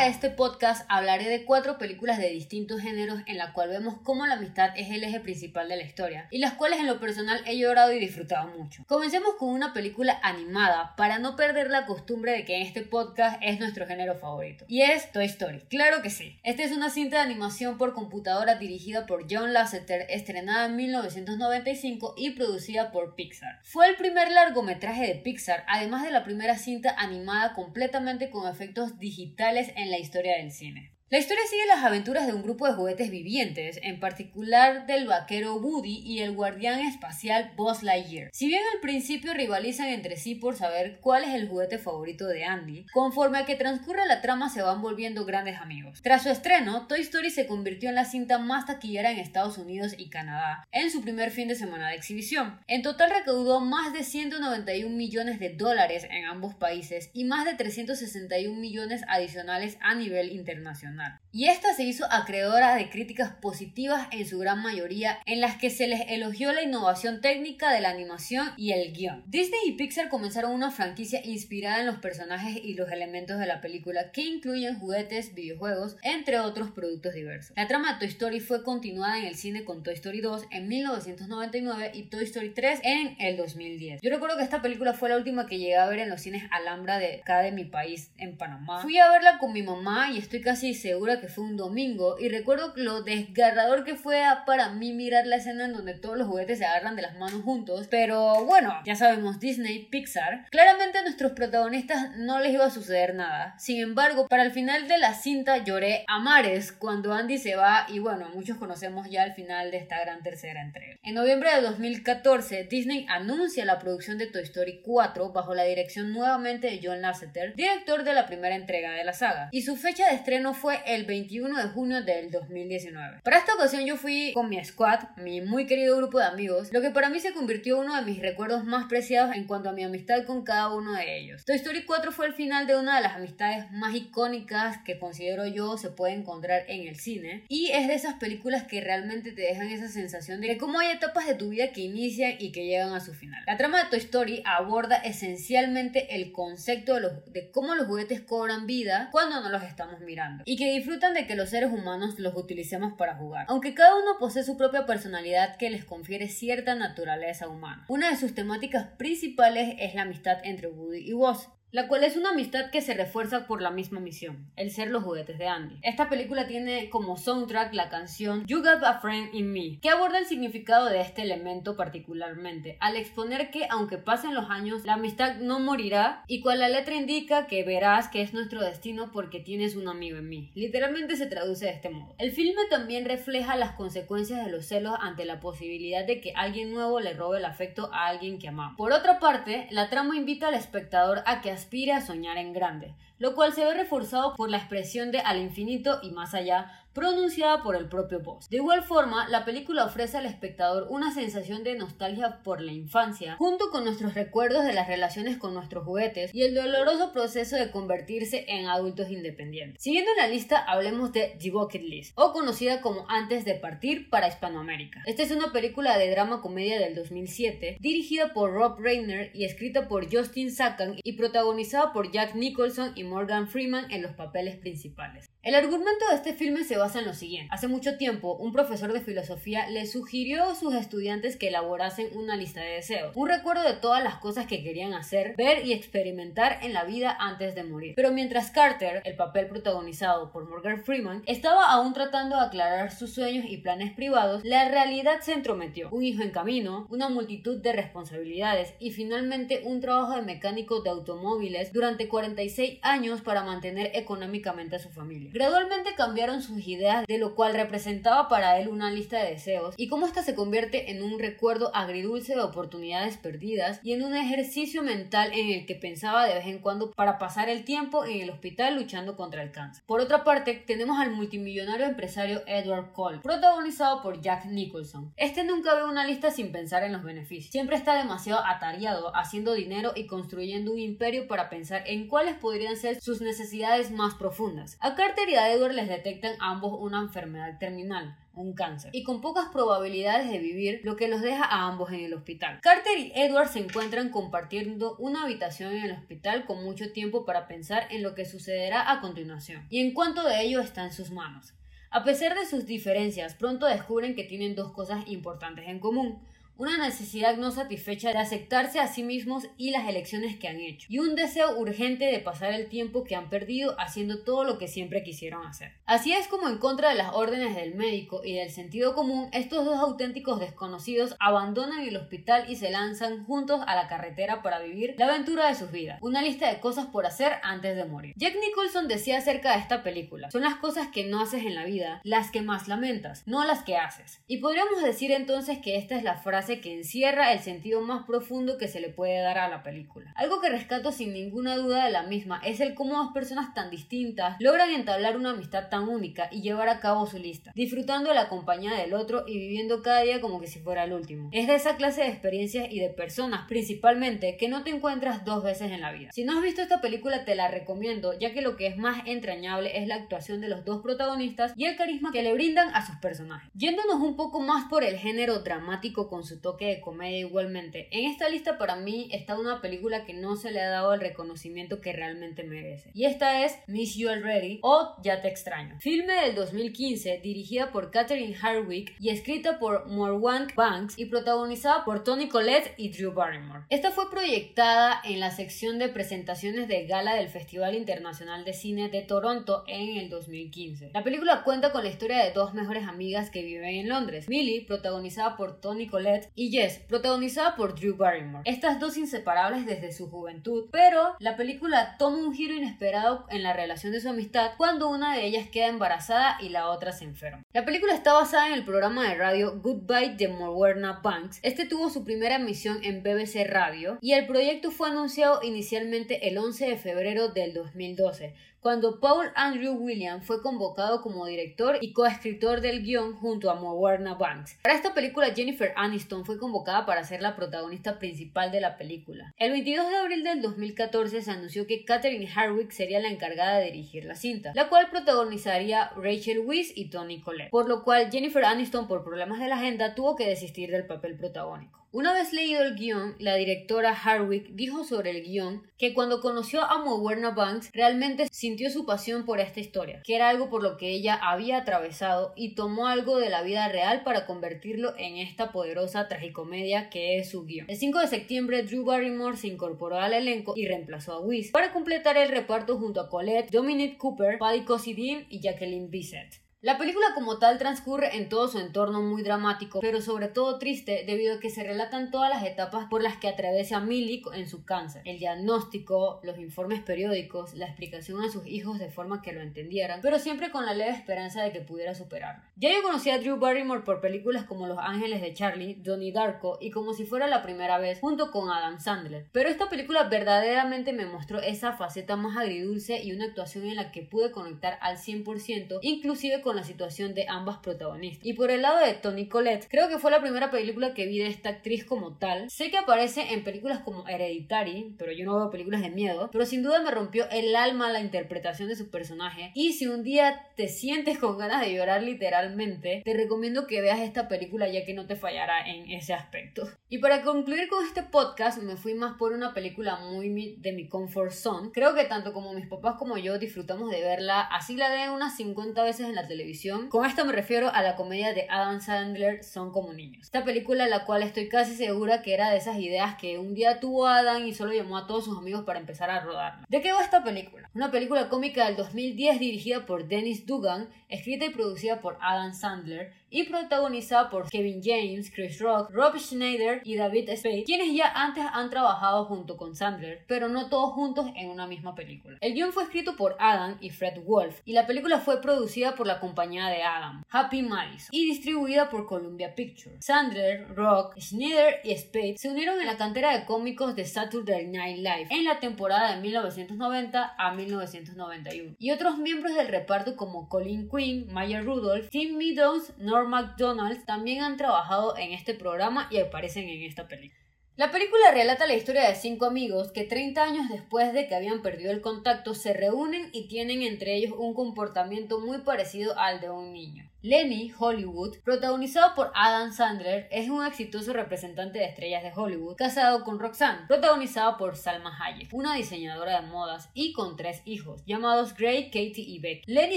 Para 0.00 0.12
este 0.12 0.30
podcast 0.30 0.86
hablaré 0.88 1.28
de 1.28 1.44
cuatro 1.44 1.76
películas 1.76 2.16
de 2.16 2.30
distintos 2.30 2.80
géneros 2.80 3.20
en 3.26 3.36
la 3.36 3.52
cual 3.52 3.68
vemos 3.68 3.96
cómo 4.02 4.26
la 4.26 4.36
amistad 4.36 4.70
es 4.74 4.90
el 4.90 5.04
eje 5.04 5.20
principal 5.20 5.68
de 5.68 5.76
la 5.76 5.82
historia 5.82 6.26
y 6.30 6.38
las 6.38 6.54
cuales 6.54 6.80
en 6.80 6.86
lo 6.86 6.98
personal 6.98 7.42
he 7.44 7.58
llorado 7.58 7.92
y 7.92 7.98
disfrutado 7.98 8.48
mucho. 8.56 8.82
Comencemos 8.86 9.34
con 9.38 9.50
una 9.50 9.74
película 9.74 10.18
animada 10.22 10.96
para 10.96 11.18
no 11.18 11.36
perder 11.36 11.68
la 11.68 11.84
costumbre 11.84 12.32
de 12.32 12.46
que 12.46 12.56
en 12.56 12.62
este 12.62 12.80
podcast 12.80 13.36
es 13.42 13.60
nuestro 13.60 13.86
género 13.86 14.14
favorito 14.14 14.64
y 14.68 14.80
es 14.80 15.12
Toy 15.12 15.26
Story. 15.26 15.66
Claro 15.68 16.00
que 16.00 16.08
sí. 16.08 16.40
Esta 16.44 16.62
es 16.62 16.72
una 16.72 16.88
cinta 16.88 17.16
de 17.16 17.22
animación 17.24 17.76
por 17.76 17.92
computadora 17.92 18.54
dirigida 18.54 19.04
por 19.04 19.26
John 19.30 19.52
Lasseter, 19.52 20.06
estrenada 20.08 20.64
en 20.64 20.76
1995 20.76 22.14
y 22.16 22.30
producida 22.30 22.90
por 22.90 23.16
Pixar. 23.16 23.58
Fue 23.64 23.86
el 23.86 23.96
primer 23.96 24.32
largometraje 24.32 25.06
de 25.06 25.16
Pixar, 25.16 25.62
además 25.68 26.04
de 26.04 26.10
la 26.10 26.24
primera 26.24 26.56
cinta 26.56 26.94
animada 26.96 27.52
completamente 27.52 28.30
con 28.30 28.50
efectos 28.50 28.98
digitales 28.98 29.68
en 29.76 29.89
la 29.90 29.98
historia 29.98 30.36
del 30.38 30.52
cine. 30.52 30.92
La 31.12 31.18
historia 31.18 31.42
sigue 31.50 31.66
las 31.66 31.82
aventuras 31.82 32.24
de 32.28 32.32
un 32.34 32.44
grupo 32.44 32.68
de 32.68 32.74
juguetes 32.74 33.10
vivientes, 33.10 33.80
en 33.82 33.98
particular 33.98 34.86
del 34.86 35.08
vaquero 35.08 35.56
Woody 35.56 36.02
y 36.04 36.20
el 36.20 36.36
guardián 36.36 36.78
espacial 36.78 37.50
Buzz 37.56 37.82
Lightyear. 37.82 38.30
Si 38.32 38.46
bien 38.46 38.62
al 38.72 38.78
principio 38.78 39.34
rivalizan 39.34 39.88
entre 39.88 40.16
sí 40.16 40.36
por 40.36 40.54
saber 40.54 41.00
cuál 41.00 41.24
es 41.24 41.34
el 41.34 41.48
juguete 41.48 41.78
favorito 41.78 42.28
de 42.28 42.44
Andy, 42.44 42.86
conforme 42.92 43.44
que 43.44 43.56
transcurre 43.56 44.06
la 44.06 44.20
trama 44.20 44.50
se 44.50 44.62
van 44.62 44.82
volviendo 44.82 45.24
grandes 45.24 45.58
amigos. 45.58 46.00
Tras 46.00 46.22
su 46.22 46.28
estreno, 46.28 46.86
Toy 46.86 47.00
Story 47.00 47.30
se 47.30 47.48
convirtió 47.48 47.88
en 47.88 47.96
la 47.96 48.04
cinta 48.04 48.38
más 48.38 48.66
taquillera 48.66 49.10
en 49.10 49.18
Estados 49.18 49.58
Unidos 49.58 49.96
y 49.98 50.10
Canadá 50.10 50.62
en 50.70 50.92
su 50.92 51.02
primer 51.02 51.32
fin 51.32 51.48
de 51.48 51.56
semana 51.56 51.88
de 51.88 51.96
exhibición. 51.96 52.60
En 52.68 52.82
total 52.82 53.10
recaudó 53.10 53.58
más 53.58 53.92
de 53.92 54.04
191 54.04 54.94
millones 54.94 55.40
de 55.40 55.56
dólares 55.56 56.06
en 56.08 56.26
ambos 56.26 56.54
países 56.54 57.10
y 57.12 57.24
más 57.24 57.46
de 57.46 57.54
361 57.54 58.60
millones 58.60 59.02
adicionales 59.08 59.76
a 59.80 59.96
nivel 59.96 60.30
internacional. 60.30 60.99
Y 61.32 61.46
esta 61.46 61.72
se 61.74 61.84
hizo 61.84 62.06
acreedora 62.10 62.74
de 62.74 62.90
críticas 62.90 63.30
positivas 63.30 64.08
en 64.10 64.26
su 64.26 64.40
gran 64.40 64.62
mayoría, 64.62 65.20
en 65.26 65.40
las 65.40 65.56
que 65.56 65.70
se 65.70 65.86
les 65.86 66.00
elogió 66.08 66.52
la 66.52 66.62
innovación 66.62 67.20
técnica 67.20 67.72
de 67.72 67.80
la 67.80 67.90
animación 67.90 68.48
y 68.56 68.72
el 68.72 68.92
guion. 68.92 69.22
Disney 69.28 69.60
y 69.66 69.72
Pixar 69.72 70.08
comenzaron 70.08 70.52
una 70.52 70.72
franquicia 70.72 71.20
inspirada 71.24 71.80
en 71.80 71.86
los 71.86 71.98
personajes 71.98 72.58
y 72.62 72.74
los 72.74 72.90
elementos 72.90 73.38
de 73.38 73.46
la 73.46 73.60
película, 73.60 74.10
que 74.10 74.22
incluyen 74.22 74.80
juguetes, 74.80 75.34
videojuegos, 75.34 75.96
entre 76.02 76.40
otros 76.40 76.72
productos 76.72 77.14
diversos. 77.14 77.52
La 77.56 77.68
trama 77.68 77.92
de 77.92 78.00
Toy 78.00 78.08
Story 78.08 78.40
fue 78.40 78.64
continuada 78.64 79.18
en 79.18 79.26
el 79.26 79.36
cine 79.36 79.64
con 79.64 79.84
Toy 79.84 79.94
Story 79.94 80.20
2 80.20 80.46
en 80.50 80.66
1999 80.66 81.92
y 81.94 82.02
Toy 82.04 82.24
Story 82.24 82.50
3 82.50 82.80
en 82.82 83.16
el 83.20 83.36
2010. 83.36 84.00
Yo 84.02 84.10
recuerdo 84.10 84.36
que 84.36 84.42
esta 84.42 84.62
película 84.62 84.94
fue 84.94 85.08
la 85.08 85.16
última 85.16 85.46
que 85.46 85.58
llegué 85.58 85.76
a 85.76 85.86
ver 85.86 86.00
en 86.00 86.10
los 86.10 86.22
cines 86.22 86.42
Alhambra 86.50 86.98
de 86.98 87.20
acá 87.20 87.40
de 87.40 87.52
mi 87.52 87.64
país, 87.64 88.10
en 88.16 88.36
Panamá. 88.36 88.82
Fui 88.82 88.98
a 88.98 89.08
verla 89.10 89.38
con 89.38 89.52
mi 89.52 89.62
mamá 89.62 90.10
y 90.10 90.18
estoy 90.18 90.40
casi 90.40 90.74
segura 90.74 90.89
segura 90.90 91.20
que 91.20 91.28
fue 91.28 91.44
un 91.44 91.56
domingo 91.56 92.16
y 92.18 92.28
recuerdo 92.28 92.72
lo 92.74 93.02
desgarrador 93.02 93.84
que 93.84 93.94
fue 93.94 94.24
para 94.44 94.70
mí 94.70 94.92
mirar 94.92 95.24
la 95.24 95.36
escena 95.36 95.66
en 95.66 95.72
donde 95.72 95.94
todos 95.94 96.18
los 96.18 96.26
juguetes 96.26 96.58
se 96.58 96.64
agarran 96.64 96.96
de 96.96 97.02
las 97.02 97.16
manos 97.16 97.42
juntos. 97.42 97.86
Pero 97.88 98.44
bueno, 98.44 98.74
ya 98.84 98.96
sabemos, 98.96 99.38
Disney, 99.38 99.86
Pixar, 99.86 100.46
claramente 100.50 100.98
a 100.98 101.02
nuestros 101.02 101.30
protagonistas 101.32 102.16
no 102.16 102.40
les 102.40 102.54
iba 102.54 102.66
a 102.66 102.70
suceder 102.70 103.14
nada. 103.14 103.54
Sin 103.56 103.80
embargo, 103.80 104.26
para 104.26 104.42
el 104.42 104.50
final 104.50 104.88
de 104.88 104.98
la 104.98 105.14
cinta 105.14 105.58
lloré 105.58 106.04
a 106.08 106.18
mares 106.18 106.72
cuando 106.72 107.12
Andy 107.12 107.38
se 107.38 107.54
va 107.54 107.86
y 107.88 108.00
bueno, 108.00 108.28
muchos 108.34 108.56
conocemos 108.56 109.08
ya 109.08 109.22
el 109.22 109.34
final 109.34 109.70
de 109.70 109.76
esta 109.76 110.00
gran 110.00 110.24
tercera 110.24 110.60
entrega. 110.60 110.96
En 111.04 111.14
noviembre 111.14 111.54
de 111.54 111.62
2014, 111.62 112.64
Disney 112.64 113.06
anuncia 113.08 113.64
la 113.64 113.78
producción 113.78 114.18
de 114.18 114.26
Toy 114.26 114.42
Story 114.42 114.80
4 114.84 115.30
bajo 115.30 115.54
la 115.54 115.62
dirección 115.62 116.12
nuevamente 116.12 116.68
de 116.68 116.80
John 116.82 117.00
Lasseter, 117.00 117.54
director 117.54 118.02
de 118.02 118.12
la 118.12 118.26
primera 118.26 118.56
entrega 118.56 118.90
de 118.90 119.04
la 119.04 119.12
saga. 119.12 119.50
Y 119.52 119.62
su 119.62 119.76
fecha 119.76 120.08
de 120.08 120.16
estreno 120.16 120.52
fue 120.52 120.79
el 120.86 121.04
21 121.04 121.56
de 121.56 121.68
junio 121.68 122.02
del 122.02 122.30
2019. 122.30 123.20
Para 123.22 123.38
esta 123.38 123.54
ocasión 123.54 123.84
yo 123.84 123.96
fui 123.96 124.32
con 124.34 124.48
mi 124.48 124.62
squad, 124.64 125.00
mi 125.16 125.40
muy 125.40 125.66
querido 125.66 125.96
grupo 125.96 126.18
de 126.18 126.24
amigos, 126.24 126.72
lo 126.72 126.80
que 126.80 126.90
para 126.90 127.10
mí 127.10 127.20
se 127.20 127.32
convirtió 127.32 127.76
en 127.76 127.90
uno 127.90 127.96
de 127.96 128.02
mis 128.02 128.20
recuerdos 128.20 128.64
más 128.64 128.86
preciados 128.86 129.34
en 129.34 129.44
cuanto 129.44 129.68
a 129.68 129.72
mi 129.72 129.84
amistad 129.84 130.24
con 130.24 130.44
cada 130.44 130.74
uno 130.74 130.92
de 130.92 131.18
ellos. 131.18 131.44
Toy 131.44 131.56
Story 131.56 131.84
4 131.84 132.12
fue 132.12 132.26
el 132.26 132.34
final 132.34 132.66
de 132.66 132.76
una 132.76 132.96
de 132.96 133.02
las 133.02 133.16
amistades 133.16 133.70
más 133.72 133.94
icónicas 133.94 134.78
que 134.84 134.98
considero 134.98 135.46
yo 135.46 135.76
se 135.76 135.90
puede 135.90 136.14
encontrar 136.14 136.64
en 136.68 136.86
el 136.86 136.96
cine 136.96 137.44
y 137.48 137.70
es 137.72 137.88
de 137.88 137.94
esas 137.94 138.14
películas 138.14 138.64
que 138.64 138.80
realmente 138.80 139.32
te 139.32 139.42
dejan 139.42 139.68
esa 139.68 139.88
sensación 139.88 140.40
de 140.40 140.58
como 140.58 140.80
hay 140.80 140.90
etapas 140.90 141.26
de 141.26 141.34
tu 141.34 141.50
vida 141.50 141.72
que 141.72 141.80
inician 141.80 142.34
y 142.38 142.52
que 142.52 142.66
llegan 142.66 142.92
a 142.92 143.00
su 143.00 143.14
final. 143.14 143.42
La 143.46 143.56
trama 143.56 143.82
de 143.82 143.90
Toy 143.90 143.98
Story 143.98 144.42
aborda 144.44 144.96
esencialmente 144.96 146.14
el 146.14 146.32
concepto 146.32 146.94
de, 147.00 147.08
de 147.30 147.50
cómo 147.50 147.74
los 147.74 147.86
juguetes 147.86 148.20
cobran 148.20 148.66
vida 148.66 149.08
cuando 149.12 149.40
no 149.40 149.48
los 149.48 149.62
estamos 149.62 150.00
mirando 150.00 150.42
y 150.44 150.56
que 150.60 150.72
disfrutan 150.72 151.14
de 151.14 151.26
que 151.26 151.36
los 151.36 151.48
seres 151.48 151.72
humanos 151.72 152.18
los 152.18 152.36
utilicemos 152.36 152.92
para 152.92 153.16
jugar, 153.16 153.46
aunque 153.48 153.72
cada 153.72 153.96
uno 153.96 154.18
posee 154.18 154.42
su 154.42 154.58
propia 154.58 154.84
personalidad 154.84 155.56
que 155.56 155.70
les 155.70 155.86
confiere 155.86 156.28
cierta 156.28 156.74
naturaleza 156.74 157.48
humana. 157.48 157.86
Una 157.88 158.10
de 158.10 158.16
sus 158.18 158.34
temáticas 158.34 158.88
principales 158.98 159.76
es 159.78 159.94
la 159.94 160.02
amistad 160.02 160.36
entre 160.44 160.68
Woody 160.68 160.98
y 160.98 161.14
Buzz, 161.14 161.48
la 161.72 161.86
cual 161.86 162.04
es 162.04 162.16
una 162.16 162.30
amistad 162.30 162.70
que 162.70 162.80
se 162.80 162.94
refuerza 162.94 163.46
por 163.46 163.62
la 163.62 163.70
misma 163.70 164.00
misión, 164.00 164.50
el 164.56 164.70
ser 164.70 164.88
los 164.88 165.04
juguetes 165.04 165.38
de 165.38 165.46
Andy. 165.46 165.78
Esta 165.82 166.08
película 166.08 166.46
tiene 166.46 166.90
como 166.90 167.16
soundtrack 167.16 167.74
la 167.74 167.88
canción 167.88 168.44
You 168.46 168.58
Got 168.58 168.82
a 168.82 169.00
Friend 169.00 169.34
in 169.34 169.52
Me, 169.52 169.78
que 169.80 169.90
aborda 169.90 170.18
el 170.18 170.26
significado 170.26 170.86
de 170.86 171.00
este 171.00 171.22
elemento 171.22 171.76
particularmente, 171.76 172.76
al 172.80 172.96
exponer 172.96 173.50
que 173.50 173.66
aunque 173.70 173.98
pasen 173.98 174.34
los 174.34 174.50
años, 174.50 174.84
la 174.84 174.94
amistad 174.94 175.36
no 175.36 175.60
morirá 175.60 176.24
y 176.26 176.40
cual 176.40 176.60
la 176.60 176.68
letra 176.68 176.94
indica 176.94 177.46
que 177.46 177.62
verás 177.62 178.08
que 178.08 178.22
es 178.22 178.32
nuestro 178.32 178.62
destino 178.62 179.10
porque 179.12 179.40
tienes 179.40 179.76
un 179.76 179.88
amigo 179.88 180.18
en 180.18 180.28
mí. 180.28 180.50
Literalmente 180.54 181.16
se 181.16 181.26
traduce 181.26 181.66
de 181.66 181.72
este 181.72 181.90
modo. 181.90 182.14
El 182.18 182.32
filme 182.32 182.62
también 182.68 183.04
refleja 183.04 183.56
las 183.56 183.72
consecuencias 183.72 184.44
de 184.44 184.50
los 184.50 184.66
celos 184.66 184.96
ante 185.00 185.24
la 185.24 185.40
posibilidad 185.40 186.04
de 186.04 186.20
que 186.20 186.32
alguien 186.34 186.72
nuevo 186.72 187.00
le 187.00 187.14
robe 187.14 187.38
el 187.38 187.44
afecto 187.44 187.90
a 187.92 188.08
alguien 188.08 188.38
que 188.38 188.48
ama. 188.48 188.74
Por 188.76 188.92
otra 188.92 189.18
parte, 189.20 189.68
la 189.70 189.88
trama 189.88 190.16
invita 190.16 190.48
al 190.48 190.54
espectador 190.54 191.22
a 191.26 191.40
que 191.40 191.50
aspire 191.60 191.92
a 191.92 192.00
soñar 192.00 192.38
en 192.38 192.54
grande, 192.54 192.94
lo 193.18 193.34
cual 193.34 193.52
se 193.52 193.64
ve 193.64 193.74
reforzado 193.74 194.34
por 194.34 194.48
la 194.48 194.56
expresión 194.56 195.12
de 195.12 195.20
al 195.20 195.38
infinito 195.38 196.00
y 196.02 196.10
más 196.10 196.32
allá, 196.32 196.79
pronunciada 196.92 197.62
por 197.62 197.76
el 197.76 197.88
propio 197.88 198.20
Boss. 198.20 198.48
De 198.48 198.56
igual 198.56 198.82
forma, 198.82 199.28
la 199.28 199.44
película 199.44 199.84
ofrece 199.84 200.18
al 200.18 200.26
espectador 200.26 200.86
una 200.90 201.12
sensación 201.12 201.62
de 201.64 201.76
nostalgia 201.76 202.42
por 202.42 202.60
la 202.60 202.72
infancia, 202.72 203.36
junto 203.36 203.70
con 203.70 203.84
nuestros 203.84 204.14
recuerdos 204.14 204.64
de 204.64 204.72
las 204.72 204.88
relaciones 204.88 205.38
con 205.38 205.54
nuestros 205.54 205.84
juguetes 205.84 206.34
y 206.34 206.42
el 206.42 206.54
doloroso 206.54 207.12
proceso 207.12 207.56
de 207.56 207.70
convertirse 207.70 208.44
en 208.48 208.66
adultos 208.66 209.10
independientes. 209.10 209.82
Siguiendo 209.82 210.10
la 210.16 210.28
lista, 210.28 210.58
hablemos 210.58 211.12
de 211.12 211.36
The 211.40 211.50
Bucket 211.50 211.82
List, 211.82 212.12
o 212.16 212.32
conocida 212.32 212.80
como 212.80 213.06
Antes 213.08 213.44
de 213.44 213.54
Partir 213.54 214.10
para 214.10 214.28
Hispanoamérica. 214.28 215.02
Esta 215.06 215.22
es 215.22 215.30
una 215.30 215.52
película 215.52 215.98
de 215.98 216.10
drama 216.10 216.40
comedia 216.40 216.80
del 216.80 216.94
2007, 216.94 217.78
dirigida 217.80 218.32
por 218.32 218.52
Rob 218.52 218.78
Reiner 218.78 219.30
y 219.34 219.44
escrita 219.44 219.88
por 219.88 220.10
Justin 220.12 220.50
Sakan 220.50 220.96
y 221.02 221.12
protagonizada 221.12 221.92
por 221.92 222.10
Jack 222.10 222.34
Nicholson 222.34 222.92
y 222.96 223.04
Morgan 223.04 223.48
Freeman 223.48 223.90
en 223.90 224.02
los 224.02 224.12
papeles 224.12 224.56
principales. 224.56 225.30
El 225.42 225.54
argumento 225.54 226.06
de 226.10 226.16
este 226.16 226.34
filme 226.34 226.64
se 226.64 226.76
basa 226.80 226.98
en 226.98 227.06
lo 227.06 227.14
siguiente. 227.14 227.48
Hace 227.52 227.68
mucho 227.68 227.96
tiempo, 227.96 228.36
un 228.36 228.52
profesor 228.52 228.92
de 228.92 229.00
filosofía 229.00 229.68
le 229.68 229.86
sugirió 229.86 230.44
a 230.44 230.54
sus 230.54 230.74
estudiantes 230.74 231.36
que 231.36 231.48
elaborasen 231.48 232.08
una 232.16 232.36
lista 232.36 232.60
de 232.60 232.72
deseos, 232.72 233.12
un 233.14 233.28
recuerdo 233.28 233.62
de 233.62 233.74
todas 233.74 234.02
las 234.02 234.16
cosas 234.16 234.46
que 234.46 234.62
querían 234.62 234.94
hacer, 234.94 235.34
ver 235.36 235.64
y 235.64 235.72
experimentar 235.72 236.58
en 236.62 236.72
la 236.72 236.84
vida 236.84 237.16
antes 237.18 237.54
de 237.54 237.64
morir. 237.64 237.94
Pero 237.96 238.12
mientras 238.12 238.50
Carter, 238.50 239.02
el 239.04 239.16
papel 239.16 239.46
protagonizado 239.46 240.32
por 240.32 240.48
Morgan 240.48 240.82
Freeman, 240.82 241.22
estaba 241.26 241.70
aún 241.70 241.92
tratando 241.92 242.36
de 242.36 242.46
aclarar 242.46 242.92
sus 242.92 243.12
sueños 243.12 243.44
y 243.48 243.58
planes 243.58 243.92
privados, 243.92 244.44
la 244.44 244.68
realidad 244.68 245.20
se 245.20 245.32
entrometió. 245.32 245.88
Un 245.90 246.02
hijo 246.02 246.22
en 246.22 246.30
camino, 246.30 246.86
una 246.90 247.08
multitud 247.08 247.60
de 247.60 247.72
responsabilidades 247.72 248.74
y 248.78 248.90
finalmente 248.90 249.62
un 249.64 249.80
trabajo 249.80 250.16
de 250.16 250.22
mecánico 250.22 250.82
de 250.82 250.90
automóviles 250.90 251.72
durante 251.72 252.08
46 252.08 252.78
años 252.82 253.20
para 253.20 253.44
mantener 253.44 253.90
económicamente 253.94 254.76
a 254.76 254.78
su 254.78 254.90
familia. 254.90 255.30
Gradualmente 255.32 255.94
cambiaron 255.96 256.42
sus 256.42 256.66
ideas 256.70 257.04
de 257.06 257.18
lo 257.18 257.34
cual 257.34 257.54
representaba 257.54 258.28
para 258.28 258.58
él 258.58 258.68
una 258.68 258.90
lista 258.90 259.18
de 259.18 259.30
deseos 259.30 259.74
y 259.76 259.88
cómo 259.88 260.06
ésta 260.06 260.22
se 260.22 260.34
convierte 260.34 260.90
en 260.90 261.02
un 261.02 261.18
recuerdo 261.18 261.74
agridulce 261.74 262.34
de 262.34 262.40
oportunidades 262.40 263.16
perdidas 263.16 263.80
y 263.82 263.92
en 263.92 264.02
un 264.02 264.14
ejercicio 264.14 264.82
mental 264.82 265.30
en 265.32 265.50
el 265.50 265.66
que 265.66 265.74
pensaba 265.74 266.26
de 266.26 266.34
vez 266.34 266.46
en 266.46 266.58
cuando 266.58 266.90
para 266.92 267.18
pasar 267.18 267.48
el 267.48 267.64
tiempo 267.64 268.04
en 268.04 268.20
el 268.20 268.30
hospital 268.30 268.76
luchando 268.76 269.16
contra 269.16 269.42
el 269.42 269.52
cáncer. 269.52 269.82
Por 269.86 270.00
otra 270.00 270.24
parte, 270.24 270.54
tenemos 270.66 270.98
al 270.98 271.12
multimillonario 271.12 271.86
empresario 271.86 272.42
Edward 272.46 272.92
Cole, 272.92 273.20
protagonizado 273.20 274.02
por 274.02 274.20
Jack 274.20 274.46
Nicholson. 274.46 275.12
Este 275.16 275.44
nunca 275.44 275.74
ve 275.74 275.84
una 275.84 276.06
lista 276.06 276.30
sin 276.30 276.52
pensar 276.52 276.82
en 276.82 276.92
los 276.92 277.02
beneficios. 277.02 277.52
Siempre 277.52 277.76
está 277.76 277.96
demasiado 277.96 278.44
atareado 278.44 279.14
haciendo 279.16 279.54
dinero 279.54 279.92
y 279.94 280.06
construyendo 280.06 280.72
un 280.72 280.78
imperio 280.78 281.26
para 281.26 281.48
pensar 281.50 281.82
en 281.86 282.08
cuáles 282.08 282.36
podrían 282.36 282.76
ser 282.76 283.00
sus 283.00 283.20
necesidades 283.20 283.90
más 283.90 284.14
profundas. 284.14 284.76
A 284.80 284.94
Carter 284.94 285.28
y 285.28 285.34
a 285.34 285.52
Edward 285.52 285.72
les 285.72 285.88
detectan 285.88 286.34
ambos 286.60 286.78
una 286.78 287.00
enfermedad 287.00 287.58
terminal, 287.58 288.18
un 288.34 288.52
cáncer, 288.52 288.90
y 288.94 289.02
con 289.02 289.22
pocas 289.22 289.48
probabilidades 289.50 290.30
de 290.30 290.38
vivir, 290.38 290.82
lo 290.84 290.94
que 290.94 291.08
los 291.08 291.22
deja 291.22 291.42
a 291.42 291.66
ambos 291.66 291.90
en 291.90 292.00
el 292.00 292.12
hospital. 292.12 292.60
Carter 292.60 292.98
y 292.98 293.12
Edward 293.14 293.48
se 293.48 293.60
encuentran 293.60 294.10
compartiendo 294.10 294.94
una 294.98 295.22
habitación 295.22 295.72
en 295.72 295.84
el 295.84 295.92
hospital 295.92 296.44
con 296.44 296.62
mucho 296.62 296.92
tiempo 296.92 297.24
para 297.24 297.48
pensar 297.48 297.86
en 297.90 298.02
lo 298.02 298.14
que 298.14 298.26
sucederá 298.26 298.92
a 298.92 299.00
continuación, 299.00 299.66
y 299.70 299.80
en 299.80 299.94
cuanto 299.94 300.22
de 300.22 300.42
ello 300.42 300.60
está 300.60 300.84
en 300.84 300.92
sus 300.92 301.10
manos. 301.10 301.54
A 301.90 302.04
pesar 302.04 302.38
de 302.38 302.44
sus 302.44 302.66
diferencias, 302.66 303.34
pronto 303.34 303.64
descubren 303.64 304.14
que 304.14 304.24
tienen 304.24 304.54
dos 304.54 304.70
cosas 304.72 305.08
importantes 305.08 305.66
en 305.66 305.80
común 305.80 306.20
una 306.60 306.76
necesidad 306.76 307.38
no 307.38 307.52
satisfecha 307.52 308.10
de 308.10 308.18
aceptarse 308.18 308.80
a 308.80 308.86
sí 308.86 309.02
mismos 309.02 309.48
y 309.56 309.70
las 309.70 309.88
elecciones 309.88 310.36
que 310.36 310.46
han 310.46 310.60
hecho, 310.60 310.86
y 310.90 310.98
un 310.98 311.14
deseo 311.14 311.58
urgente 311.58 312.04
de 312.04 312.18
pasar 312.18 312.52
el 312.52 312.68
tiempo 312.68 313.02
que 313.02 313.16
han 313.16 313.30
perdido 313.30 313.74
haciendo 313.80 314.24
todo 314.24 314.44
lo 314.44 314.58
que 314.58 314.68
siempre 314.68 315.02
quisieron 315.02 315.46
hacer. 315.46 315.72
Así 315.86 316.12
es 316.12 316.28
como 316.28 316.50
en 316.50 316.58
contra 316.58 316.90
de 316.90 316.96
las 316.96 317.14
órdenes 317.14 317.56
del 317.56 317.76
médico 317.76 318.20
y 318.22 318.34
del 318.34 318.50
sentido 318.50 318.94
común, 318.94 319.30
estos 319.32 319.64
dos 319.64 319.78
auténticos 319.78 320.38
desconocidos 320.38 321.16
abandonan 321.18 321.80
el 321.80 321.96
hospital 321.96 322.44
y 322.46 322.56
se 322.56 322.70
lanzan 322.70 323.24
juntos 323.24 323.62
a 323.66 323.74
la 323.74 323.88
carretera 323.88 324.42
para 324.42 324.60
vivir 324.60 324.96
la 324.98 325.06
aventura 325.06 325.48
de 325.48 325.54
sus 325.54 325.72
vidas, 325.72 325.98
una 326.02 326.20
lista 326.20 326.52
de 326.52 326.60
cosas 326.60 326.84
por 326.84 327.06
hacer 327.06 327.36
antes 327.42 327.74
de 327.74 327.86
morir. 327.86 328.12
Jack 328.18 328.34
Nicholson 328.34 328.86
decía 328.86 329.16
acerca 329.16 329.52
de 329.54 329.60
esta 329.60 329.82
película, 329.82 330.30
son 330.30 330.42
las 330.42 330.56
cosas 330.56 330.88
que 330.88 331.04
no 331.04 331.22
haces 331.22 331.46
en 331.46 331.54
la 331.54 331.64
vida 331.64 332.02
las 332.04 332.30
que 332.30 332.42
más 332.42 332.68
lamentas, 332.68 333.22
no 333.24 333.46
las 333.46 333.62
que 333.62 333.78
haces. 333.78 334.20
Y 334.26 334.42
podríamos 334.42 334.82
decir 334.82 335.10
entonces 335.10 335.56
que 335.56 335.78
esta 335.78 335.96
es 335.96 336.02
la 336.02 336.16
frase 336.16 336.49
que 336.58 336.74
encierra 336.74 337.32
el 337.32 337.38
sentido 337.38 337.80
más 337.82 338.06
profundo 338.06 338.58
que 338.58 338.66
se 338.66 338.80
le 338.80 338.88
puede 338.88 339.20
dar 339.20 339.38
a 339.38 339.48
la 339.48 339.62
película. 339.62 340.12
Algo 340.16 340.40
que 340.40 340.48
rescato 340.48 340.90
sin 340.90 341.12
ninguna 341.12 341.56
duda 341.56 341.84
de 341.84 341.92
la 341.92 342.02
misma 342.02 342.40
es 342.44 342.58
el 342.60 342.74
cómo 342.74 342.96
dos 342.96 343.12
personas 343.12 343.54
tan 343.54 343.70
distintas 343.70 344.36
logran 344.40 344.70
entablar 344.70 345.16
una 345.16 345.30
amistad 345.30 345.68
tan 345.68 345.88
única 345.88 346.28
y 346.32 346.40
llevar 346.40 346.68
a 346.68 346.80
cabo 346.80 347.06
su 347.06 347.18
lista, 347.18 347.52
disfrutando 347.54 348.12
la 348.12 348.28
compañía 348.28 348.74
del 348.74 348.94
otro 348.94 349.24
y 349.28 349.38
viviendo 349.38 349.82
cada 349.82 350.00
día 350.00 350.20
como 350.20 350.40
que 350.40 350.48
si 350.48 350.58
fuera 350.58 350.84
el 350.84 350.92
último. 350.92 351.28
Es 351.32 351.46
de 351.46 351.54
esa 351.54 351.76
clase 351.76 352.00
de 352.00 352.08
experiencias 352.08 352.66
y 352.70 352.80
de 352.80 352.88
personas 352.88 353.46
principalmente 353.46 354.36
que 354.36 354.48
no 354.48 354.64
te 354.64 354.70
encuentras 354.70 355.24
dos 355.24 355.44
veces 355.44 355.70
en 355.70 355.82
la 355.82 355.92
vida. 355.92 356.10
Si 356.12 356.24
no 356.24 356.36
has 356.36 356.42
visto 356.42 356.62
esta 356.62 356.80
película 356.80 357.24
te 357.24 357.34
la 357.34 357.48
recomiendo 357.48 358.18
ya 358.18 358.32
que 358.32 358.42
lo 358.42 358.56
que 358.56 358.66
es 358.66 358.76
más 358.76 359.02
entrañable 359.06 359.78
es 359.78 359.86
la 359.86 359.96
actuación 359.96 360.40
de 360.40 360.48
los 360.48 360.64
dos 360.64 360.82
protagonistas 360.82 361.52
y 361.56 361.66
el 361.66 361.76
carisma 361.76 362.12
que 362.12 362.22
le 362.22 362.32
brindan 362.32 362.74
a 362.74 362.86
sus 362.86 362.96
personajes. 362.96 363.50
Yéndonos 363.54 364.00
un 364.00 364.16
poco 364.16 364.40
más 364.40 364.68
por 364.68 364.84
el 364.84 364.96
género 364.96 365.40
dramático 365.40 366.08
con 366.08 366.24
su 366.24 366.39
toque 366.40 366.66
de 366.66 366.80
comedia 366.80 367.18
igualmente. 367.18 367.88
En 367.90 368.10
esta 368.10 368.28
lista 368.28 368.58
para 368.58 368.76
mí 368.76 369.08
está 369.12 369.38
una 369.38 369.60
película 369.60 370.04
que 370.04 370.14
no 370.14 370.36
se 370.36 370.50
le 370.50 370.60
ha 370.60 370.70
dado 370.70 370.94
el 370.94 371.00
reconocimiento 371.00 371.80
que 371.80 371.92
realmente 371.92 372.42
merece. 372.44 372.90
Y 372.94 373.04
esta 373.04 373.44
es 373.44 373.58
Miss 373.66 373.96
You 373.96 374.08
Already 374.08 374.58
o 374.62 374.96
Ya 375.02 375.20
te 375.20 375.28
extraño. 375.28 375.78
Filme 375.80 376.12
del 376.14 376.34
2015 376.34 377.20
dirigida 377.22 377.72
por 377.72 377.90
Catherine 377.90 378.34
Hardwick 378.34 378.94
y 378.98 379.10
escrita 379.10 379.58
por 379.58 379.88
Morwan 379.88 380.48
Banks 380.54 380.98
y 380.98 381.06
protagonizada 381.06 381.84
por 381.84 382.04
Tony 382.04 382.28
Collette 382.28 382.74
y 382.76 382.90
Drew 382.90 383.12
Barrymore. 383.12 383.64
Esta 383.68 383.90
fue 383.90 384.10
proyectada 384.10 385.00
en 385.04 385.20
la 385.20 385.30
sección 385.30 385.78
de 385.78 385.88
presentaciones 385.88 386.68
de 386.68 386.86
gala 386.86 387.14
del 387.14 387.28
Festival 387.28 387.74
Internacional 387.74 388.44
de 388.44 388.52
Cine 388.52 388.88
de 388.88 389.02
Toronto 389.02 389.64
en 389.66 389.98
el 389.98 390.08
2015. 390.08 390.90
La 390.94 391.04
película 391.04 391.42
cuenta 391.44 391.72
con 391.72 391.84
la 391.84 391.90
historia 391.90 392.24
de 392.24 392.32
dos 392.32 392.54
mejores 392.54 392.86
amigas 392.86 393.30
que 393.30 393.42
viven 393.42 393.74
en 393.74 393.88
Londres. 393.88 394.28
Millie, 394.28 394.64
protagonizada 394.66 395.36
por 395.36 395.60
Tony 395.60 395.86
Collette, 395.86 396.19
y 396.34 396.50
Jess, 396.50 396.78
protagonizada 396.78 397.56
por 397.56 397.74
Drew 397.74 397.96
Barrymore. 397.96 398.42
Estas 398.44 398.80
dos 398.80 398.96
inseparables 398.96 399.66
desde 399.66 399.92
su 399.92 400.10
juventud, 400.10 400.68
pero 400.70 401.16
la 401.18 401.36
película 401.36 401.96
toma 401.98 402.18
un 402.18 402.34
giro 402.34 402.54
inesperado 402.54 403.26
en 403.30 403.42
la 403.42 403.52
relación 403.52 403.92
de 403.92 404.00
su 404.00 404.08
amistad 404.08 404.52
cuando 404.56 404.88
una 404.88 405.14
de 405.14 405.24
ellas 405.24 405.48
queda 405.48 405.68
embarazada 405.68 406.36
y 406.40 406.48
la 406.48 406.68
otra 406.68 406.92
se 406.92 407.04
enferma. 407.04 407.42
La 407.52 407.64
película 407.64 407.94
está 407.94 408.12
basada 408.12 408.48
en 408.48 408.54
el 408.54 408.64
programa 408.64 409.08
de 409.08 409.14
radio 409.14 409.60
Goodbye 409.60 410.16
de 410.16 410.28
Morwerna 410.28 411.00
Banks. 411.02 411.40
Este 411.42 411.66
tuvo 411.66 411.90
su 411.90 412.04
primera 412.04 412.36
emisión 412.36 412.78
en 412.82 413.02
BBC 413.02 413.46
Radio 413.48 413.98
y 414.00 414.12
el 414.12 414.26
proyecto 414.26 414.70
fue 414.70 414.88
anunciado 414.88 415.40
inicialmente 415.42 416.28
el 416.28 416.38
11 416.38 416.68
de 416.68 416.76
febrero 416.76 417.28
del 417.28 417.54
2012 417.54 418.34
cuando 418.60 419.00
Paul 419.00 419.30
Andrew 419.36 419.72
Williams 419.72 420.26
fue 420.26 420.42
convocado 420.42 421.00
como 421.00 421.24
director 421.24 421.78
y 421.80 421.92
coescritor 421.92 422.60
del 422.60 422.82
guion 422.82 423.14
junto 423.14 423.50
a 423.50 423.54
Mowerna 423.54 424.14
Banks. 424.14 424.58
Para 424.62 424.74
esta 424.74 424.92
película 424.92 425.34
Jennifer 425.34 425.72
Aniston 425.76 426.26
fue 426.26 426.38
convocada 426.38 426.84
para 426.84 427.04
ser 427.04 427.22
la 427.22 427.36
protagonista 427.36 427.98
principal 427.98 428.52
de 428.52 428.60
la 428.60 428.76
película. 428.76 429.32
El 429.38 429.52
22 429.52 429.88
de 429.88 429.96
abril 429.96 430.24
del 430.24 430.42
2014 430.42 431.22
se 431.22 431.30
anunció 431.30 431.66
que 431.66 431.84
Catherine 431.84 432.28
Hardwick 432.28 432.70
sería 432.70 433.00
la 433.00 433.08
encargada 433.08 433.58
de 433.58 433.66
dirigir 433.66 434.04
la 434.04 434.14
cinta, 434.14 434.52
la 434.54 434.68
cual 434.68 434.90
protagonizaría 434.90 435.92
Rachel 435.96 436.40
Weisz 436.40 436.72
y 436.76 436.90
Tony 436.90 437.20
Collette, 437.20 437.50
por 437.50 437.66
lo 437.66 437.82
cual 437.82 438.10
Jennifer 438.10 438.44
Aniston 438.44 438.86
por 438.86 439.04
problemas 439.04 439.40
de 439.40 439.48
la 439.48 439.56
agenda 439.56 439.94
tuvo 439.94 440.16
que 440.16 440.28
desistir 440.28 440.70
del 440.70 440.86
papel 440.86 441.16
protagónico. 441.16 441.80
Una 441.92 442.14
vez 442.14 442.32
leído 442.32 442.62
el 442.62 442.76
guion, 442.76 443.16
la 443.18 443.34
directora 443.34 443.96
Hardwick 443.96 444.50
dijo 444.52 444.84
sobre 444.84 445.10
el 445.10 445.24
guion 445.24 445.64
que 445.76 445.92
cuando 445.92 446.20
conoció 446.20 446.62
a 446.62 446.84
Mowerna 446.84 447.30
Banks 447.30 447.72
realmente 447.72 448.28
sintió 448.30 448.70
su 448.70 448.86
pasión 448.86 449.24
por 449.24 449.40
esta 449.40 449.58
historia, 449.58 450.00
que 450.04 450.14
era 450.14 450.28
algo 450.28 450.48
por 450.50 450.62
lo 450.62 450.76
que 450.76 450.90
ella 450.90 451.18
había 451.20 451.56
atravesado 451.56 452.32
y 452.36 452.54
tomó 452.54 452.86
algo 452.86 453.18
de 453.18 453.28
la 453.28 453.42
vida 453.42 453.66
real 453.68 454.04
para 454.04 454.24
convertirlo 454.24 454.94
en 454.98 455.16
esta 455.16 455.50
poderosa 455.50 456.06
tragicomedia 456.06 456.90
que 456.90 457.18
es 457.18 457.30
su 457.30 457.44
guion. 457.44 457.68
El 457.68 457.76
5 457.76 457.98
de 457.98 458.06
septiembre, 458.06 458.62
Drew 458.62 458.84
Barrymore 458.84 459.36
se 459.36 459.48
incorporó 459.48 459.98
al 459.98 460.12
elenco 460.12 460.52
y 460.54 460.68
reemplazó 460.68 461.14
a 461.14 461.20
Wiz 461.20 461.50
para 461.50 461.72
completar 461.72 462.16
el 462.16 462.28
reparto 462.28 462.78
junto 462.78 463.00
a 463.00 463.08
Colette, 463.08 463.50
Dominic 463.50 463.96
Cooper, 463.96 464.38
Paddy 464.38 464.60
Considine 464.60 465.26
y 465.28 465.40
Jacqueline 465.40 465.90
Bisset. 465.90 466.49
La 466.62 466.76
película 466.76 467.06
como 467.14 467.38
tal 467.38 467.56
transcurre 467.56 468.18
en 468.18 468.28
todo 468.28 468.46
su 468.46 468.58
entorno 468.58 469.00
muy 469.00 469.22
dramático, 469.22 469.80
pero 469.80 470.02
sobre 470.02 470.28
todo 470.28 470.58
triste 470.58 471.04
debido 471.06 471.36
a 471.36 471.40
que 471.40 471.48
se 471.48 471.62
relatan 471.62 472.10
todas 472.10 472.28
las 472.28 472.44
etapas 472.44 472.86
por 472.90 473.02
las 473.02 473.16
que 473.16 473.28
atraviesa 473.28 473.80
Millie 473.80 474.20
en 474.34 474.46
su 474.46 474.66
cáncer. 474.66 475.00
El 475.06 475.18
diagnóstico, 475.18 476.20
los 476.22 476.38
informes 476.38 476.82
periódicos, 476.82 477.54
la 477.54 477.64
explicación 477.64 478.22
a 478.22 478.28
sus 478.28 478.46
hijos 478.46 478.78
de 478.78 478.90
forma 478.90 479.22
que 479.22 479.32
lo 479.32 479.40
entendieran, 479.40 480.00
pero 480.02 480.18
siempre 480.18 480.50
con 480.50 480.66
la 480.66 480.74
leve 480.74 480.90
esperanza 480.90 481.42
de 481.42 481.50
que 481.50 481.62
pudiera 481.62 481.94
superarlo. 481.94 482.42
Ya 482.56 482.70
yo 482.70 482.82
conocí 482.82 483.08
a 483.08 483.18
Drew 483.18 483.38
Barrymore 483.38 483.80
por 483.80 484.02
películas 484.02 484.44
como 484.44 484.66
Los 484.66 484.76
Ángeles 484.78 485.22
de 485.22 485.32
Charlie, 485.32 485.76
Donnie 485.76 486.12
Darko 486.12 486.58
y 486.60 486.70
como 486.70 486.92
si 486.92 487.06
fuera 487.06 487.26
la 487.26 487.42
primera 487.42 487.78
vez 487.78 488.00
junto 488.00 488.30
con 488.30 488.50
Adam 488.50 488.78
Sandler. 488.78 489.30
Pero 489.32 489.48
esta 489.48 489.70
película 489.70 490.10
verdaderamente 490.10 490.92
me 490.92 491.06
mostró 491.06 491.40
esa 491.40 491.72
faceta 491.72 492.16
más 492.16 492.36
agridulce 492.36 493.02
y 493.02 493.12
una 493.12 493.24
actuación 493.24 493.64
en 493.64 493.76
la 493.76 493.92
que 493.92 494.02
pude 494.02 494.30
conectar 494.30 494.76
al 494.82 494.98
100%, 494.98 495.78
inclusive 495.80 496.42
con 496.42 496.49
la 496.54 496.64
situación 496.64 497.14
de 497.14 497.26
ambas 497.28 497.58
protagonistas. 497.58 498.26
Y 498.26 498.34
por 498.34 498.50
el 498.50 498.62
lado 498.62 498.84
de 498.84 498.94
Tony 498.94 499.28
Collette, 499.28 499.68
creo 499.68 499.88
que 499.88 499.98
fue 499.98 500.10
la 500.10 500.20
primera 500.20 500.50
película 500.50 500.94
que 500.94 501.06
vi 501.06 501.18
de 501.18 501.28
esta 501.28 501.50
actriz 501.50 501.84
como 501.84 502.16
tal. 502.16 502.50
Sé 502.50 502.70
que 502.70 502.78
aparece 502.78 503.32
en 503.32 503.44
películas 503.44 503.80
como 503.80 504.06
Hereditary, 504.08 504.94
pero 504.98 505.12
yo 505.12 505.24
no 505.24 505.36
veo 505.36 505.50
películas 505.50 505.82
de 505.82 505.90
miedo, 505.90 506.28
pero 506.32 506.46
sin 506.46 506.62
duda 506.62 506.82
me 506.82 506.90
rompió 506.90 507.28
el 507.30 507.54
alma 507.56 507.90
la 507.90 508.00
interpretación 508.00 508.68
de 508.68 508.76
su 508.76 508.90
personaje. 508.90 509.52
Y 509.54 509.72
si 509.72 509.86
un 509.86 510.02
día 510.02 510.46
te 510.56 510.68
sientes 510.68 511.18
con 511.18 511.38
ganas 511.38 511.60
de 511.60 511.74
llorar 511.74 512.02
literalmente, 512.02 513.02
te 513.04 513.14
recomiendo 513.14 513.66
que 513.66 513.80
veas 513.80 514.00
esta 514.00 514.28
película 514.28 514.68
ya 514.68 514.84
que 514.84 514.94
no 514.94 515.06
te 515.06 515.16
fallará 515.16 515.66
en 515.66 515.90
ese 515.90 516.14
aspecto. 516.14 516.68
Y 516.88 516.98
para 516.98 517.22
concluir 517.22 517.68
con 517.68 517.84
este 517.84 518.02
podcast, 518.02 518.62
me 518.62 518.76
fui 518.76 518.94
más 518.94 519.16
por 519.16 519.32
una 519.32 519.54
película 519.54 519.96
muy 519.96 520.56
de 520.58 520.72
mi 520.72 520.88
comfort 520.88 521.32
zone. 521.32 521.70
Creo 521.72 521.94
que 521.94 522.04
tanto 522.04 522.32
como 522.32 522.52
mis 522.52 522.66
papás 522.66 522.96
como 522.98 523.16
yo 523.16 523.38
disfrutamos 523.38 523.90
de 523.90 524.00
verla, 524.00 524.40
así 524.40 524.76
la 524.76 524.90
de 524.90 525.10
unas 525.10 525.36
50 525.36 525.82
veces 525.82 526.06
en 526.06 526.14
la 526.14 526.26
televisión 526.26 526.39
con 526.88 527.06
esto 527.06 527.24
me 527.24 527.32
refiero 527.32 527.70
a 527.72 527.82
la 527.82 527.96
comedia 527.96 528.32
de 528.32 528.46
Adam 528.48 528.80
Sandler 528.80 529.44
Son 529.44 529.72
como 529.72 529.92
niños. 529.92 530.22
Esta 530.22 530.44
película 530.44 530.86
la 530.88 531.04
cual 531.04 531.22
estoy 531.22 531.48
casi 531.48 531.74
segura 531.74 532.22
que 532.22 532.34
era 532.34 532.50
de 532.50 532.56
esas 532.56 532.78
ideas 532.78 533.16
que 533.16 533.38
un 533.38 533.54
día 533.54 533.80
tuvo 533.80 534.06
Adam 534.06 534.46
y 534.46 534.54
solo 534.54 534.72
llamó 534.72 534.96
a 534.96 535.06
todos 535.06 535.24
sus 535.24 535.38
amigos 535.38 535.64
para 535.64 535.78
empezar 535.78 536.10
a 536.10 536.20
rodarla. 536.20 536.66
¿De 536.68 536.80
qué 536.80 536.92
va 536.92 537.02
esta 537.02 537.22
película? 537.22 537.68
Una 537.74 537.90
película 537.90 538.28
cómica 538.28 538.66
del 538.66 538.76
2010 538.76 539.38
dirigida 539.38 539.86
por 539.86 540.08
Dennis 540.08 540.46
Dugan, 540.46 540.88
escrita 541.08 541.44
y 541.44 541.50
producida 541.50 542.00
por 542.00 542.16
Adam 542.20 542.54
Sandler 542.54 543.12
y 543.30 543.44
protagonizada 543.44 544.28
por 544.28 544.48
Kevin 544.48 544.80
James, 544.82 545.30
Chris 545.32 545.60
Rock, 545.60 545.90
Rob 545.92 546.18
Schneider 546.18 546.82
y 546.84 546.96
David 546.96 547.30
Spade, 547.36 547.64
quienes 547.64 547.94
ya 547.94 548.10
antes 548.12 548.44
han 548.52 548.70
trabajado 548.70 549.24
junto 549.26 549.56
con 549.56 549.76
Sandler, 549.76 550.24
pero 550.26 550.48
no 550.48 550.68
todos 550.68 550.92
juntos 550.94 551.26
en 551.36 551.48
una 551.48 551.66
misma 551.66 551.94
película. 551.94 552.38
El 552.40 552.54
guion 552.54 552.72
fue 552.72 552.82
escrito 552.82 553.16
por 553.16 553.36
Adam 553.38 553.76
y 553.80 553.90
Fred 553.90 554.24
Wolf 554.24 554.60
y 554.64 554.72
la 554.72 554.86
película 554.86 555.20
fue 555.20 555.40
producida 555.40 555.94
por 555.94 556.06
la 556.06 556.18
compañía 556.18 556.29
de 556.34 556.82
Adam, 556.82 557.22
Happy 557.30 557.62
Madison, 557.62 558.08
y 558.12 558.26
distribuida 558.26 558.88
por 558.88 559.06
Columbia 559.06 559.54
Pictures. 559.54 560.04
Sandler, 560.04 560.74
Rock, 560.74 561.18
Schneider 561.18 561.80
y 561.84 561.96
Spade 561.96 562.36
se 562.38 562.50
unieron 562.50 562.80
en 562.80 562.86
la 562.86 562.96
cantera 562.96 563.36
de 563.36 563.44
cómicos 563.44 563.94
de 563.94 564.04
Saturday 564.04 564.66
Night 564.66 564.98
Live 564.98 565.28
en 565.30 565.44
la 565.44 565.60
temporada 565.60 566.14
de 566.14 566.20
1990 566.20 567.34
a 567.36 567.54
1991 567.54 568.76
y 568.78 568.90
otros 568.90 569.18
miembros 569.18 569.54
del 569.54 569.68
reparto 569.68 570.16
como 570.16 570.48
Colin 570.48 570.88
Quinn, 570.88 571.32
Maya 571.32 571.60
Rudolph, 571.60 572.08
Tim 572.10 572.36
Meadows, 572.36 572.92
Norm 572.98 573.30
McDonald 573.30 574.04
también 574.04 574.42
han 574.42 574.56
trabajado 574.56 575.16
en 575.16 575.32
este 575.32 575.54
programa 575.54 576.08
y 576.10 576.18
aparecen 576.18 576.68
en 576.68 576.82
esta 576.82 577.06
película. 577.06 577.39
La 577.80 577.90
película 577.90 578.30
relata 578.30 578.66
la 578.66 578.74
historia 578.74 579.08
de 579.08 579.14
cinco 579.14 579.46
amigos 579.46 579.90
que 579.90 580.04
30 580.04 580.42
años 580.42 580.68
después 580.68 581.14
de 581.14 581.26
que 581.26 581.34
habían 581.34 581.62
perdido 581.62 581.90
el 581.92 582.02
contacto 582.02 582.54
se 582.54 582.74
reúnen 582.74 583.30
y 583.32 583.48
tienen 583.48 583.80
entre 583.80 584.16
ellos 584.16 584.34
un 584.36 584.52
comportamiento 584.52 585.40
muy 585.40 585.62
parecido 585.62 586.12
al 586.18 586.42
de 586.42 586.50
un 586.50 586.74
niño. 586.74 587.09
Lenny 587.22 587.70
Hollywood, 587.78 588.38
protagonizado 588.44 589.14
por 589.14 589.30
Adam 589.34 589.74
Sandler, 589.74 590.26
es 590.30 590.48
un 590.48 590.64
exitoso 590.64 591.12
representante 591.12 591.78
de 591.78 591.84
estrellas 591.84 592.22
de 592.22 592.32
Hollywood, 592.34 592.76
casado 592.76 593.24
con 593.24 593.38
Roxanne, 593.38 593.86
protagonizada 593.88 594.56
por 594.56 594.74
Salma 594.74 595.14
Hayek, 595.20 595.52
una 595.52 595.74
diseñadora 595.74 596.40
de 596.40 596.46
modas 596.46 596.88
y 596.94 597.12
con 597.12 597.36
tres 597.36 597.60
hijos, 597.66 598.02
llamados 598.06 598.56
Greg, 598.56 598.86
Katie 598.86 599.22
y 599.22 599.38
Beck. 599.38 599.64
Lenny 599.66 599.96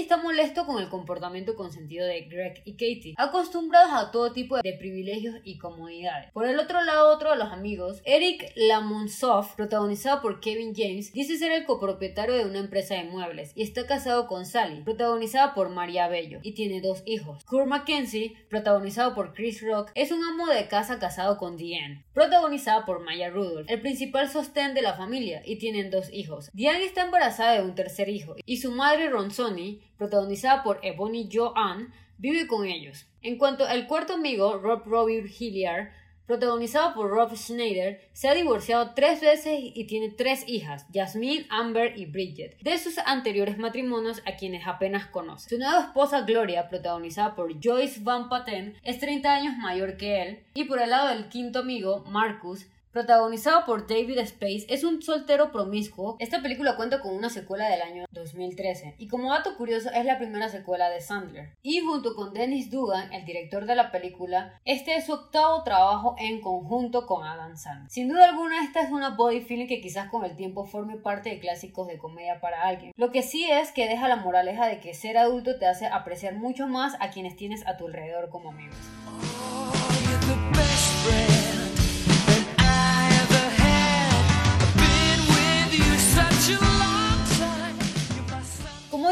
está 0.00 0.18
molesto 0.18 0.66
con 0.66 0.82
el 0.82 0.90
comportamiento 0.90 1.54
consentido 1.54 2.06
de 2.06 2.26
Greg 2.26 2.60
y 2.66 2.72
Katie, 2.72 3.14
acostumbrados 3.16 3.94
a 3.94 4.10
todo 4.10 4.34
tipo 4.34 4.58
de 4.60 4.74
privilegios 4.74 5.36
y 5.44 5.56
comodidades. 5.56 6.30
Por 6.32 6.44
el 6.46 6.58
otro 6.58 6.84
lado, 6.84 7.14
otro 7.14 7.30
de 7.30 7.36
los 7.36 7.50
amigos, 7.50 8.02
Eric 8.04 8.52
Lamonsoff, 8.54 9.54
protagonizado 9.54 10.20
por 10.20 10.40
Kevin 10.40 10.74
James, 10.76 11.10
dice 11.14 11.38
ser 11.38 11.52
el 11.52 11.64
copropietario 11.64 12.34
de 12.34 12.44
una 12.44 12.58
empresa 12.58 12.96
de 12.96 13.04
muebles 13.04 13.52
y 13.54 13.62
está 13.62 13.86
casado 13.86 14.26
con 14.26 14.44
Sally, 14.44 14.82
protagonizada 14.82 15.54
por 15.54 15.70
María 15.70 16.06
Bello, 16.08 16.40
y 16.42 16.52
tiene 16.52 16.82
dos 16.82 17.02
hijos 17.06 17.13
Kurt 17.22 17.66
Mackenzie, 17.66 18.34
protagonizado 18.48 19.14
por 19.14 19.34
Chris 19.34 19.62
Rock, 19.62 19.90
es 19.94 20.10
un 20.10 20.22
amo 20.22 20.46
de 20.46 20.68
casa 20.68 20.98
casado 20.98 21.38
con 21.38 21.56
Diane, 21.56 22.04
protagonizada 22.12 22.84
por 22.84 23.00
Maya 23.04 23.30
Rudolph, 23.30 23.68
el 23.68 23.80
principal 23.80 24.28
sostén 24.28 24.74
de 24.74 24.82
la 24.82 24.94
familia, 24.94 25.42
y 25.44 25.56
tienen 25.56 25.90
dos 25.90 26.12
hijos. 26.12 26.50
Diane 26.52 26.84
está 26.84 27.04
embarazada 27.04 27.52
de 27.52 27.62
un 27.62 27.74
tercer 27.74 28.08
hijo, 28.08 28.36
y 28.44 28.58
su 28.58 28.70
madre 28.70 29.10
Ronsoni, 29.10 29.82
protagonizada 29.96 30.62
por 30.62 30.80
Ebony 30.82 31.28
Joanne, 31.32 31.88
vive 32.18 32.46
con 32.46 32.66
ellos. 32.66 33.06
En 33.22 33.38
cuanto 33.38 33.64
al 33.64 33.86
cuarto 33.86 34.14
amigo, 34.14 34.58
Rob 34.58 34.84
Robbie 34.84 35.24
Hilliard, 35.38 35.90
protagonizado 36.26 36.94
por 36.94 37.10
Rob 37.10 37.34
Schneider, 37.36 38.00
se 38.12 38.28
ha 38.28 38.34
divorciado 38.34 38.92
tres 38.94 39.20
veces 39.20 39.58
y 39.60 39.84
tiene 39.84 40.10
tres 40.10 40.44
hijas, 40.46 40.86
Jasmine, 40.92 41.46
Amber 41.50 41.98
y 41.98 42.06
Bridget, 42.06 42.58
de 42.60 42.78
sus 42.78 42.98
anteriores 42.98 43.58
matrimonios 43.58 44.22
a 44.26 44.36
quienes 44.36 44.66
apenas 44.66 45.06
conoce. 45.06 45.50
Su 45.50 45.58
nueva 45.58 45.80
esposa 45.80 46.22
Gloria, 46.22 46.68
protagonizada 46.68 47.34
por 47.34 47.52
Joyce 47.62 48.00
Van 48.02 48.28
Patten, 48.28 48.74
es 48.82 48.98
30 48.98 49.34
años 49.34 49.56
mayor 49.58 49.96
que 49.96 50.22
él, 50.22 50.38
y 50.54 50.64
por 50.64 50.80
el 50.80 50.90
lado 50.90 51.08
del 51.08 51.28
quinto 51.28 51.60
amigo, 51.60 52.04
Marcus, 52.08 52.66
protagonizado 52.94 53.64
por 53.66 53.88
David 53.88 54.18
Space, 54.18 54.66
es 54.68 54.84
un 54.84 55.02
soltero 55.02 55.50
promiscuo. 55.50 56.16
Esta 56.20 56.40
película 56.40 56.76
cuenta 56.76 57.00
con 57.00 57.12
una 57.12 57.28
secuela 57.28 57.68
del 57.68 57.82
año 57.82 58.04
2013 58.12 58.94
y 58.98 59.08
como 59.08 59.32
dato 59.32 59.56
curioso 59.56 59.90
es 59.92 60.04
la 60.04 60.16
primera 60.16 60.48
secuela 60.48 60.88
de 60.88 61.00
Sandler. 61.00 61.50
Y 61.60 61.80
junto 61.80 62.14
con 62.14 62.32
Dennis 62.32 62.70
Dugan, 62.70 63.12
el 63.12 63.24
director 63.24 63.66
de 63.66 63.74
la 63.74 63.90
película, 63.90 64.60
este 64.64 64.94
es 64.94 65.06
su 65.06 65.12
octavo 65.12 65.64
trabajo 65.64 66.14
en 66.18 66.40
conjunto 66.40 67.04
con 67.06 67.24
Adam 67.24 67.56
Sandler. 67.56 67.90
Sin 67.90 68.08
duda 68.08 68.26
alguna 68.26 68.62
esta 68.62 68.80
es 68.82 68.92
una 68.92 69.10
body 69.10 69.40
film 69.40 69.66
que 69.66 69.80
quizás 69.80 70.08
con 70.08 70.24
el 70.24 70.36
tiempo 70.36 70.64
forme 70.64 70.96
parte 70.96 71.30
de 71.30 71.40
clásicos 71.40 71.88
de 71.88 71.98
comedia 71.98 72.40
para 72.40 72.62
alguien. 72.62 72.92
Lo 72.96 73.10
que 73.10 73.22
sí 73.22 73.44
es 73.50 73.72
que 73.72 73.88
deja 73.88 74.06
la 74.06 74.16
moraleja 74.16 74.68
de 74.68 74.78
que 74.78 74.94
ser 74.94 75.18
adulto 75.18 75.58
te 75.58 75.66
hace 75.66 75.86
apreciar 75.86 76.36
mucho 76.36 76.68
más 76.68 76.94
a 77.00 77.10
quienes 77.10 77.34
tienes 77.34 77.66
a 77.66 77.76
tu 77.76 77.88
alrededor 77.88 78.28
como 78.28 78.50
amigos. 78.50 78.76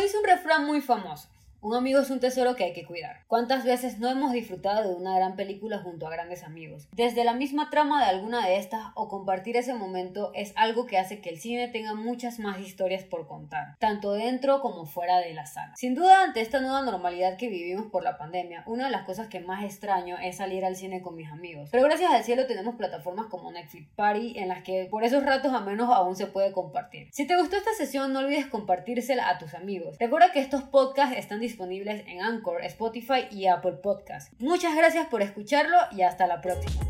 Dice 0.03 0.19
un 0.19 0.25
refrán 0.25 0.65
muy 0.67 0.81
famoso, 0.81 1.29
un 1.63 1.77
amigo 1.77 2.01
es 2.01 2.11
un 2.11 2.19
tesoro 2.19 2.57
que 2.57 2.65
hay 2.65 2.73
que 2.73 2.85
cuidar. 2.85 3.21
¿Cuántas 3.29 3.65
veces 3.65 4.01
no 4.01 4.09
hemos 4.09 4.33
disfrutado 4.33 4.83
de 4.83 4.97
una 4.97 5.15
gran 5.15 5.37
película 5.37 5.79
junto 5.79 6.09
a 6.09 6.11
grandes 6.11 6.43
amigos? 6.43 6.89
Desde 6.91 7.23
la 7.23 7.35
misma 7.35 7.71
trama 7.71 8.03
de 8.03 8.11
alguna 8.11 8.45
de 8.45 8.57
estas 8.57 8.87
o 8.97 9.09
compartir 9.09 9.57
ese 9.57 9.73
momento 9.73 10.33
es 10.35 10.53
algo 10.57 10.87
que 10.87 10.99
hace 10.99 11.21
que 11.21 11.31
el 11.31 11.39
cine 11.39 11.69
tenga 11.69 11.95
muchas 11.95 12.41
más 12.41 12.59
historias 12.59 13.05
por 13.05 13.29
contar, 13.29 13.77
tanto 13.79 14.13
dentro 14.13 14.61
como 14.61 14.87
fuera 14.87 15.19
de 15.19 15.35
la 15.35 15.47
sala. 15.47 15.73
Sin 15.77 15.95
duda, 15.95 16.25
ante 16.25 16.41
esta 16.41 16.61
nueva 16.61 16.83
normalidad 16.83 17.37
que 17.37 17.49
vivimos 17.49 17.87
por 17.87 18.03
la 18.03 18.19
pandemia, 18.19 18.65
una 18.67 18.87
de 18.87 18.91
las 18.91 19.05
cosas 19.05 19.29
que 19.29 19.39
más 19.39 19.63
extraño 19.63 20.19
es 20.19 20.39
salir 20.39 20.65
al 20.65 20.75
cine 20.75 21.01
con 21.01 21.15
mis 21.15 21.31
amigos. 21.31 21.69
Pero 21.71 21.85
gracias 21.85 22.13
al 22.13 22.25
cielo 22.25 22.49
tenemos 22.49 22.75
plataformas 22.75 23.27
como 23.27 23.53
Netflix 23.53 23.89
Party 23.95 24.37
en 24.37 24.49
las 24.49 24.65
que 24.65 24.89
por 24.91 25.05
esos 25.05 25.25
ratos 25.25 25.55
a 25.55 25.61
menos 25.61 25.91
aún 25.91 26.17
se 26.17 26.27
puede 26.27 26.51
compartir. 26.51 27.07
Si 27.13 27.25
te 27.25 27.37
gustó 27.37 27.55
esta 27.55 27.73
sesión, 27.75 28.13
no 28.13 28.19
olvides 28.19 28.47
compartírsela 28.47 29.29
a 29.29 29.39
tus 29.39 29.55
amigos. 29.55 29.97
Recuerda 30.01 30.33
que 30.33 30.41
estos 30.41 30.65
podcasts 30.65 31.17
están 31.17 31.39
disponibles 31.39 31.52
disponibles 31.53 32.03
en 32.07 32.23
Anchor, 32.23 32.65
Spotify 32.65 33.27
y 33.31 33.47
Apple 33.47 33.73
Podcast. 33.73 34.33
Muchas 34.39 34.75
gracias 34.75 35.07
por 35.09 35.21
escucharlo 35.21 35.77
y 35.93 36.01
hasta 36.01 36.27
la 36.27 36.41
próxima. 36.41 36.83